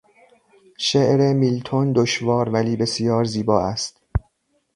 [0.77, 4.01] شعر میلتون دشوار ولی بسیار زیبا است.